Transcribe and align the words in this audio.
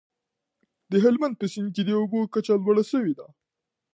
د 0.91 0.93
هلمند 1.03 1.35
په 1.37 1.45
سیند 1.51 1.69
کي 1.75 1.81
د 1.85 1.89
اوبو 1.99 2.19
کچه 2.33 2.53
لوړه 2.63 2.83
سوې 2.91 3.13
ده. 3.19 3.27